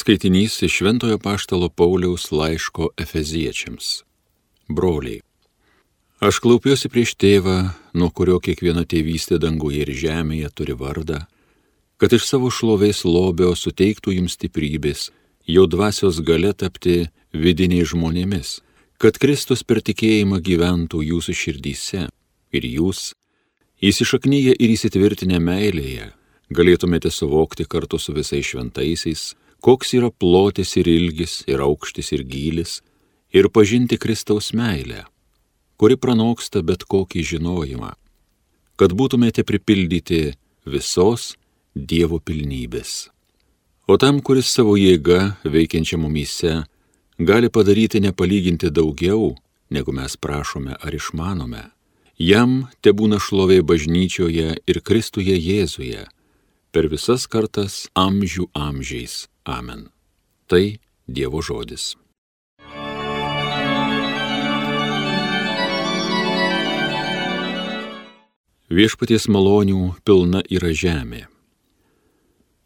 [0.00, 4.02] Skaitinys iš Šventojo Paštalo Pauliaus laiško Efeziečiams.
[4.68, 5.20] Broliai.
[6.24, 7.56] Aš klaupiuosi prieš tėvą,
[7.92, 11.18] nuo kurio kiekviena tėvystė danguje ir žemėje turi vardą,
[12.00, 15.10] kad iš savo šlovės lobio suteiktų jums stiprybės,
[15.44, 18.54] jo dvasios gale tapti vidiniai žmonėmis,
[18.96, 22.06] kad Kristus per tikėjimą gyventų jūsų širdyse
[22.56, 23.12] ir jūs,
[23.84, 26.08] įsišaknyje ir įsitvirtinę meilėje,
[26.48, 29.28] galėtumėte suvokti kartu su visais šventaisiais,
[29.60, 32.80] koks yra plotis ir ilgis, ir aukštis ir gylis,
[33.32, 35.04] ir pažinti Kristaus meilę,
[35.78, 37.92] kuri pranoksta bet kokį žinojimą,
[38.76, 40.34] kad būtumėte pripildyti
[40.66, 41.36] visos
[41.70, 43.10] Dievo pilnybės.
[43.86, 46.64] O tam, kuris savo jėga veikiančia mumyse
[47.18, 49.36] gali padaryti nepalyginti daugiau,
[49.70, 51.62] negu mes prašome ar išmanome,
[52.18, 56.08] jam te būna šlovė bažnyčioje ir Kristuje Jėzuje
[56.74, 59.29] per visas kartas amžių amžiais.
[59.44, 59.88] Amen.
[60.46, 61.96] Tai Dievo žodis.
[68.70, 71.24] Viešpaties malonių pilna yra žemė.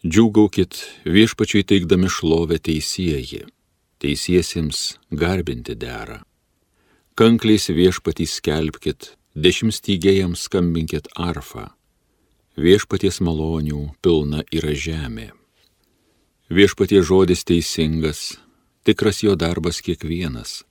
[0.00, 3.42] Džiūgaukit viešpačiui teikdami šlovę teisėjai,
[4.00, 6.22] teisiesiems garbinti dera.
[7.20, 11.66] Kankliais viešpatį skelbkit, dešimtstygėjams skambinkit arfą.
[12.56, 15.28] Viešpaties malonių pilna yra žemė.
[16.50, 18.34] Viešpatie žodis teisingas,
[18.82, 20.64] tikras jo darbas kiekvienas.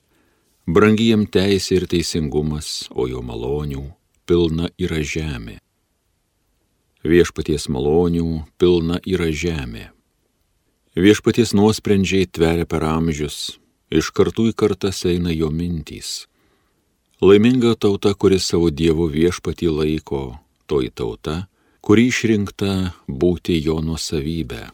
[0.68, 3.86] Brangijam teisė ir teisingumas, o jo malonių
[4.28, 5.56] pilna yra žemė.
[7.08, 9.86] Viešpaties malonių pilna yra žemė.
[11.00, 13.56] Viešpaties nuosprendžiai tveria per amžius,
[13.88, 16.28] iš kartų į kartas eina jo mintys.
[17.24, 20.26] Laiminga tauta, kuris savo Dievo viešpatį laiko,
[20.68, 21.38] toji tauta,
[21.80, 22.74] kuri išrinkta
[23.08, 24.66] būti jo nuosavybė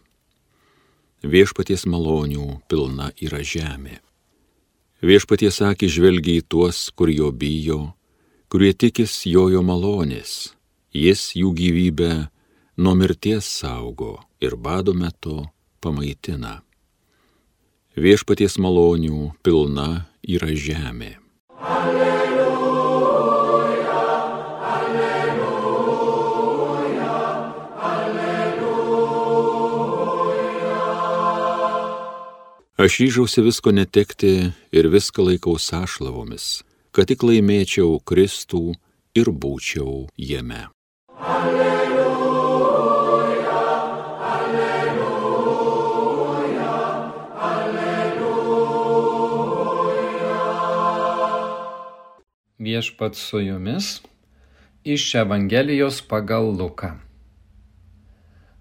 [1.25, 3.99] viešpaties malonių pilna yra žemė.
[5.05, 7.93] Viešpaties akis žvelgia į tuos, kur jo bijo,
[8.49, 10.55] kurie tikis jojo malonės,
[10.95, 12.13] jis jų gyvybę
[12.77, 15.43] nuo mirties saugo ir bado metu
[15.83, 16.61] pamaitina.
[17.95, 21.15] Viešpaties malonių pilna yra žemė.
[21.55, 22.04] Alleluja.
[32.85, 36.61] Aš ryžausi visko netekti ir viską laikau sąšlavomis,
[36.93, 38.77] kad tik laimėčiau Kristų
[39.17, 40.69] ir būčiau jame.
[41.17, 42.77] Alleluja,
[44.33, 45.55] alleluja,
[47.49, 48.37] alleluja.
[52.69, 54.05] Viešpat su jumis
[54.85, 57.01] iš Evangelijos pagal Luką.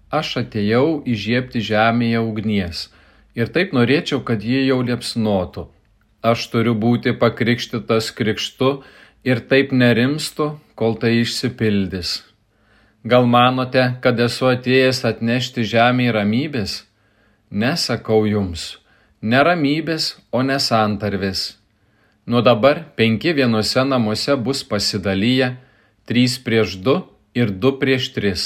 [0.09, 2.89] Aš atėjau įžiepti žemėje ugnies
[3.35, 5.67] ir taip norėčiau, kad ji jau liepsnotų.
[6.25, 8.79] Aš turiu būti pakrikštytas krikštu
[9.27, 12.23] ir taip nerimstu, kol tai išsipildys.
[13.05, 16.79] Gal manote, kad esu atėjęs atnešti žemį ramybės?
[17.53, 18.79] Nesakau jums,
[19.21, 21.59] neramybės, o nesantarvės.
[22.25, 25.51] Nuo dabar penki vienose namuose bus pasidalyję,
[26.09, 26.95] trys prieš du
[27.37, 28.45] ir du prieš tris.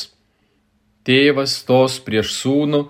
[1.08, 2.82] Tėvas stos prieš sūnų,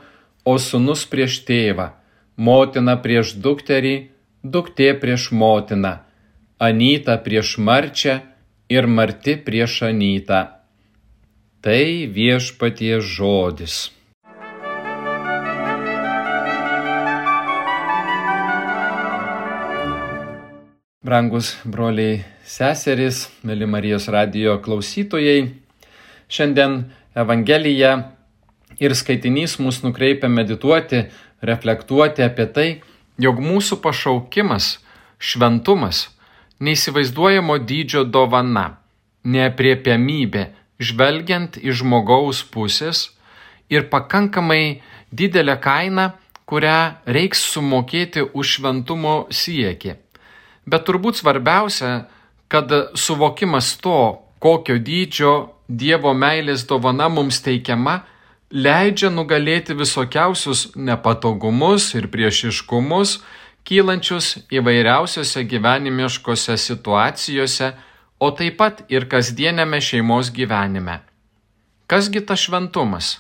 [0.45, 1.91] o sunus prieš tėvą,
[2.37, 3.95] motina prieš dukterį,
[4.43, 5.99] duktė prieš motiną,
[6.59, 8.19] anyta prieš marčią
[8.69, 10.41] ir marti prieš anytą.
[11.59, 11.83] Tai
[12.15, 13.89] viešpatie žodis.
[21.03, 25.49] Brangus broliai seserys, mėly Marijos radio klausytojai,
[26.29, 26.83] šiandien
[27.17, 27.93] Evangelija
[28.79, 31.05] ir skaitinys mus nukreipia medituoti,
[31.41, 32.69] reflektuoti apie tai,
[33.19, 34.77] jog mūsų pašaukimas,
[35.19, 36.07] šventumas,
[36.63, 38.79] neįsivaizduojamo dydžio dovana,
[39.23, 40.45] neapriepiamybė,
[40.79, 43.09] žvelgiant iš žmogaus pusės
[43.69, 44.81] ir pakankamai
[45.11, 46.13] didelė kaina,
[46.49, 49.95] kurią reiks sumokėti už šventumo siekį.
[50.69, 52.07] Bet turbūt svarbiausia,
[52.49, 55.33] kad suvokimas to, kokio dydžio
[55.69, 57.99] Dievo meilės dovana mums teikiama,
[58.51, 63.19] leidžia nugalėti visokiausius nepatogumus ir priešiškumus,
[63.63, 67.73] kylančius įvairiausiose gyvenimiškose situacijose,
[68.19, 70.99] o taip pat ir kasdienėme šeimos gyvenime.
[71.87, 73.19] Kasgi tas šventumas?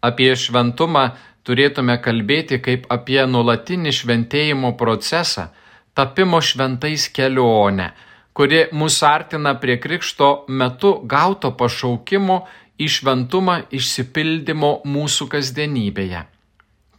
[0.00, 1.10] Apie šventumą
[1.44, 5.50] turėtume kalbėti kaip apie nulatinį šventėjimo procesą,
[5.94, 7.90] tapimo šventais kelionę,
[8.32, 12.46] kuri mus artina prie krikšto metu gauto pašaukimo
[12.80, 16.24] į šventumą išsipildymo mūsų kasdienybėje.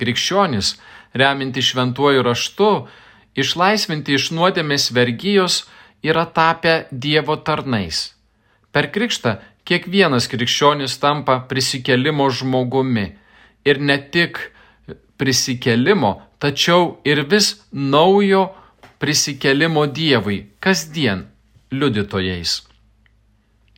[0.02, 0.80] krikščionis,
[1.14, 2.70] reminti šventuoju raštu,
[3.38, 5.66] išlaisvinti iš nuodėmės vergyjos,
[6.02, 8.14] yra tapę Dievo tarnais.
[8.74, 9.36] Per krikštą
[9.68, 13.12] kiekvienas krikščionis tampa prisikelimo žmogumi.
[13.66, 14.40] Ir ne tik
[15.22, 18.48] prisikelimo, tačiau ir vis naujo
[18.98, 21.28] prisikelimo Dievui, kasdien
[21.72, 22.62] liudytojais.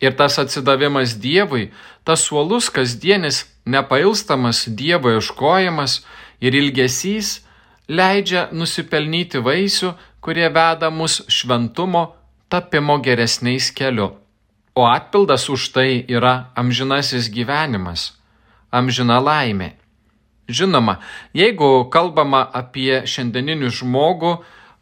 [0.00, 1.70] Ir tas atsidavimas Dievui,
[2.04, 6.02] tas suolus kasdienis nepailstamas Dievo ieškojimas
[6.40, 7.40] ir ilgesys
[7.88, 12.14] leidžia nusipelnyti vaisių, kurie veda mus šventumo
[12.48, 14.14] tapimo geresniais keliu.
[14.74, 18.12] O atpildas už tai yra amžinasis gyvenimas,
[18.72, 19.74] amžina laimė.
[20.48, 20.98] Žinoma,
[21.32, 24.32] jeigu kalbama apie šiandieninį žmogų,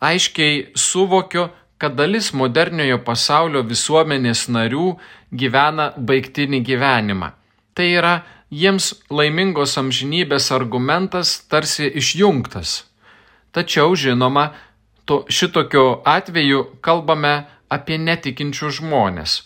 [0.02, 1.50] aiškiai suvokiu,
[1.82, 4.92] kad dalis moderniojo pasaulio visuomenės narių
[5.34, 7.32] gyvena baigtinį gyvenimą.
[7.74, 8.12] Tai yra
[8.54, 12.76] jiems laimingos amžinybės argumentas tarsi išjungtas.
[13.50, 14.52] Tačiau, žinoma,
[15.04, 17.34] to, šitokiu atveju kalbame
[17.66, 19.36] apie netikinčius žmonės.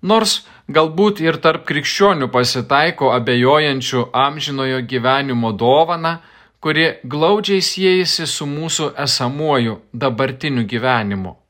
[0.00, 0.40] Nors
[0.72, 6.20] galbūt ir tarp krikščionių pasitaiko abejojančių amžinojo gyvenimo dovana,
[6.64, 11.42] kuri glaudžiai siejasi su mūsų esamuoju dabartiniu gyvenimu.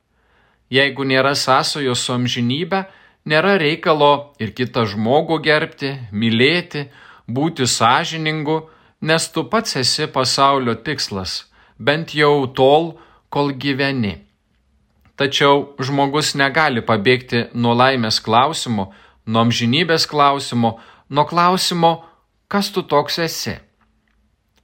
[0.71, 2.85] Jeigu nėra sąsojos su amžinybė,
[3.27, 6.89] nėra reikalo ir kitą žmogų gerbti, mylėti,
[7.31, 8.65] būti sąžiningu,
[9.01, 11.45] nes tu pats esi pasaulio tikslas,
[11.79, 12.97] bent jau tol,
[13.31, 14.17] kol gyveni.
[15.17, 18.91] Tačiau žmogus negali pabėgti nuo laimės klausimo,
[19.27, 20.77] nuo amžinybės klausimo,
[21.09, 21.93] nuo klausimo,
[22.49, 23.57] kas tu toks esi.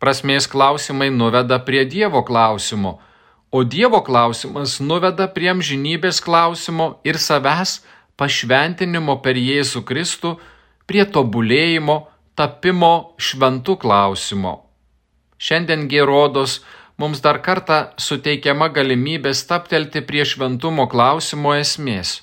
[0.02, 2.98] Prasmės klausimai nuveda prie Dievo klausimo,
[3.52, 7.82] o Dievo klausimas nuveda prie amžinybės klausimo ir savęs
[8.16, 10.38] pašventinimo per Jėzų Kristų,
[10.88, 11.96] prie tobulėjimo,
[12.34, 14.54] tapimo šventų klausimo.
[15.36, 16.62] Šiandien gerodos
[16.96, 22.22] mums dar kartą suteikiama galimybė staptelti prie šventumo klausimo esmės.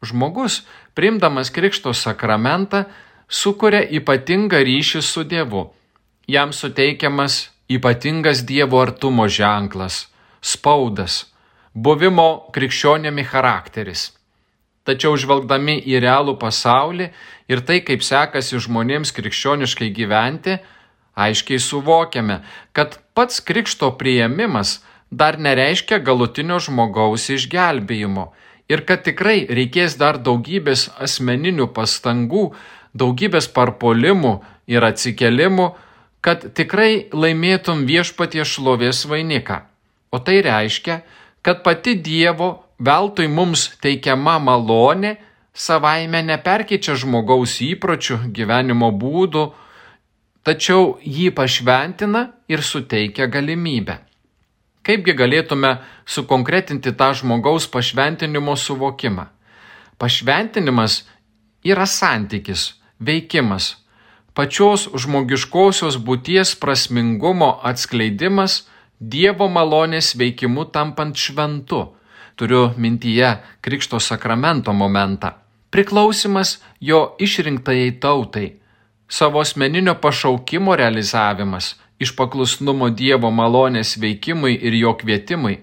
[0.00, 0.62] Žmogus,
[0.96, 2.86] priimdamas Krikšto sakramentą,
[3.28, 5.68] sukuria ypatingą ryšį su Dievu.
[6.24, 10.06] Jam suteikiamas ypatingas Dievo artumo ženklas
[10.46, 11.24] spaudas,
[11.74, 14.12] buvimo krikščionėmi charakteris.
[14.86, 17.10] Tačiau žvelgdami į realų pasaulį
[17.50, 20.60] ir tai, kaip sekasi žmonėms krikščioniškai gyventi,
[21.18, 22.40] aiškiai suvokiame,
[22.76, 24.78] kad pats krikšto prieimimas
[25.10, 28.30] dar nereiškia galutinio žmogaus išgelbėjimo
[28.70, 32.50] ir kad tikrai reikės dar daugybės asmeninių pastangų,
[32.94, 34.36] daugybės parpolimų
[34.70, 35.72] ir atsikelimų,
[36.20, 39.62] kad tikrai laimėtum viešpatie šlovės vainiką.
[40.16, 41.00] O tai reiškia,
[41.44, 42.48] kad pati Dievo
[42.80, 45.16] veltui mums teikiama malonė
[45.56, 49.44] savaime neperkeičia žmogaus įpročių, gyvenimo būdų,
[50.46, 53.98] tačiau jį pašventina ir suteikia galimybę.
[54.86, 55.72] Kaipgi galėtume
[56.06, 59.26] sukonkretinti tą žmogaus pašventinimo suvokimą?
[59.98, 61.00] Pašventinimas
[61.66, 63.74] yra santykis, veikimas,
[64.36, 68.66] pačios žmogiškosios būties prasmingumo atskleidimas,
[69.00, 71.82] Dievo malonės veikimu tampant šventu.
[72.36, 75.34] Turiu mintyje Krikšto sakramento momentą.
[75.70, 78.56] Priklausimas jo išrinktajai tautai.
[79.08, 85.60] Savo asmeninio pašaukimo realizavimas iš paklusnumo Dievo malonės veikimui ir jo kvietimui.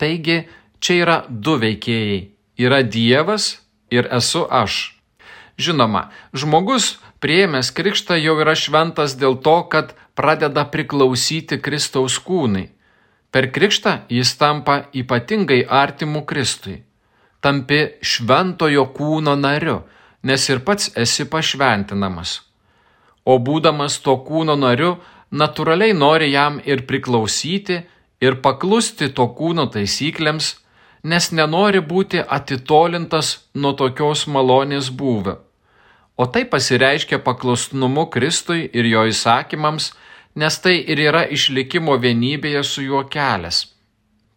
[0.00, 0.48] Taigi,
[0.80, 2.28] čia yra du veikėjai-
[2.64, 3.58] yra Dievas
[3.90, 4.96] ir esu aš.
[5.58, 12.68] Žinoma, žmogus prieėmęs krikštą jau yra šventas dėl to, kad pradeda priklausyti Kristaus kūnai.
[13.30, 16.82] Per krikštą jis tampa ypatingai artimu Kristui.
[17.40, 19.82] Tampi šventojo kūno nariu,
[20.22, 22.40] nes ir pats esi pašventinamas.
[23.24, 24.96] O būdamas to kūno nariu,
[25.30, 27.82] natūraliai nori jam ir priklausyti,
[28.20, 30.54] ir paklusti to kūno taisyklėms,
[31.04, 35.36] nes nenori būti atitolintas nuo tokios malonės būvio.
[36.18, 39.92] O tai pasireiškia paklusnumu Kristui ir jo įsakymams,
[40.34, 43.60] nes tai ir yra išlikimo vienybėje su juo kelias.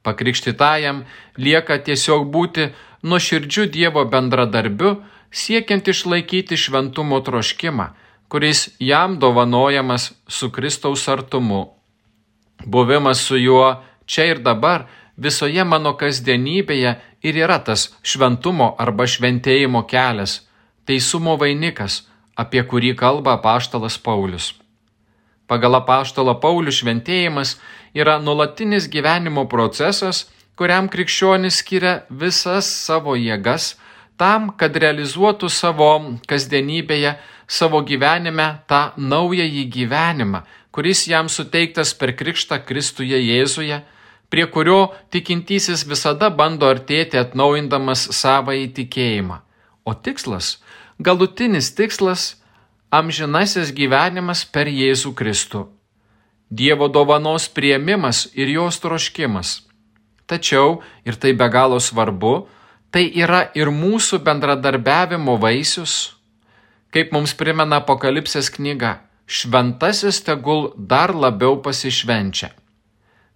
[0.06, 1.04] Pakrikštytajam
[1.38, 2.68] lieka tiesiog būti
[3.02, 5.00] nuoširdžiu Dievo bendradarbiu,
[5.32, 7.88] siekiant išlaikyti šventumo troškimą,
[8.30, 11.64] kuris jam dovanojamas su Kristaus artumu.
[12.66, 14.86] Buvimas su juo čia ir dabar
[15.18, 16.96] visoje mano kasdienybėje
[17.26, 20.42] ir yra tas šventumo arba šventėjimo kelias,
[20.86, 22.04] teisumo vainikas,
[22.36, 24.54] apie kurį kalba paštalas Paulius.
[25.48, 27.58] Pagal apaštalo Paulių šventėjimas
[27.94, 33.76] yra nulatinis gyvenimo procesas, kuriam krikščionis skiria visas savo jėgas
[34.22, 35.92] tam, kad realizuotų savo
[36.30, 37.16] kasdienybėje,
[37.50, 43.82] savo gyvenime tą naująjį gyvenimą, kuris jam suteiktas per krikštą Kristuje Jėzuje,
[44.32, 49.42] prie kurio tikintysis visada bando artėti atnaujindamas savo įtikėjimą.
[49.84, 50.60] O tikslas,
[51.02, 52.36] galutinis tikslas-
[53.00, 55.68] amžinasis gyvenimas per Jėzų Kristų.
[56.52, 59.62] Dievo dovanos prieimimas ir jos troškimas.
[60.28, 62.48] Tačiau, ir tai be galo svarbu,
[62.92, 66.14] tai yra ir mūsų bendradarbiavimo vaisius.
[66.92, 72.52] Kaip mums primena Apokalipsės knyga, šventasis tegul dar labiau pasišvenčia.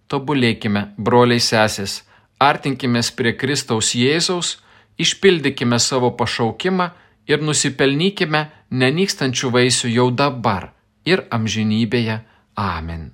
[0.08, 2.02] Tobulėkime, broliai sesės,
[2.38, 4.58] artinkime prie Kristaus Jėzaus,
[4.98, 6.90] išpildykime savo pašaukimą
[7.28, 10.72] ir nusipelnykime nenykstančių vaisių jau dabar
[11.06, 12.22] ir amžinybėje.
[12.56, 13.12] Amen.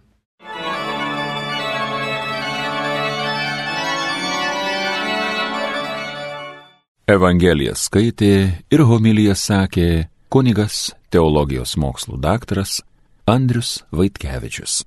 [7.11, 8.33] Evangeliją skaitė
[8.71, 9.89] ir homiliją sakė
[10.33, 12.79] kunigas teologijos mokslų daktaras
[13.27, 14.83] Andrius Vaitkevičius.